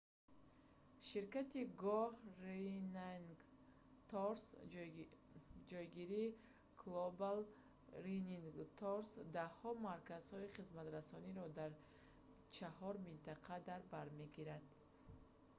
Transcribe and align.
ширкати 1.09 1.59
go 1.83 1.97
running 2.43 3.29
tours 4.11 4.45
ҷогири 5.71 6.23
global 6.83 7.37
running 8.05 8.45
tours 8.79 9.09
даҳҳо 9.37 9.69
марказҳои 9.89 10.53
хизматрасониро 10.55 11.45
дар 11.59 11.71
чаҳор 12.55 12.95
минтақа 13.07 13.53
дар 13.69 13.81
бар 13.93 14.07
мегирад 14.19 14.63